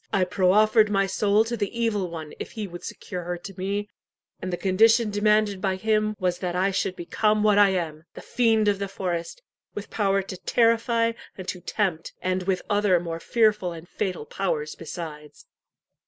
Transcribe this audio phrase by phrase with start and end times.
[0.11, 3.87] I proffered my soul to the Evil One if he would secure her to me,
[4.41, 8.21] and the condition demanded by him was that I should become what I am the
[8.23, 9.43] fiend of the forest,
[9.75, 14.73] with power to terrify and to tempt, and with other more fearful and fatal powers
[14.73, 15.45] besides."